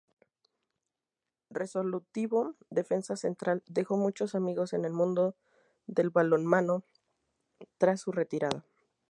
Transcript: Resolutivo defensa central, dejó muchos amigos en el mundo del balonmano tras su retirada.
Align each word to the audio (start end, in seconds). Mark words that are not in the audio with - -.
Resolutivo 1.51 2.55
defensa 2.71 3.15
central, 3.15 3.61
dejó 3.67 3.97
muchos 3.97 4.33
amigos 4.33 4.73
en 4.73 4.85
el 4.85 4.93
mundo 4.93 5.35
del 5.85 6.09
balonmano 6.09 6.83
tras 7.77 8.01
su 8.01 8.11
retirada. 8.11 8.65